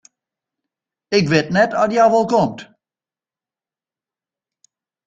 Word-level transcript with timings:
Ik 1.17 1.25
wit 1.33 1.47
net 1.57 1.71
oft 1.81 1.93
hja 1.93 2.05
wol 2.13 2.25
komt. 2.33 2.59